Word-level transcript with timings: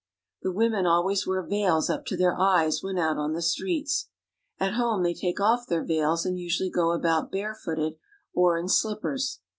The 0.41 0.51
women 0.51 0.87
always 0.87 1.27
wear 1.27 1.43
veils 1.43 1.87
up 1.87 2.07
to 2.07 2.17
their 2.17 2.33
eyes 2.35 2.81
when 2.81 2.97
out 2.97 3.17
on 3.19 3.33
the 3.33 3.41
streets. 3.43 4.09
At 4.59 4.73
home 4.73 5.03
they 5.03 5.13
take 5.13 5.39
off 5.39 5.67
their 5.67 5.83
veils, 5.85 6.25
and 6.25 6.39
usually 6.39 6.71
go 6.71 6.91
about 6.93 7.31
bare 7.31 7.53
footed 7.53 7.97
or 8.33 8.57
in 8.57 8.67
slippers. 8.67 9.41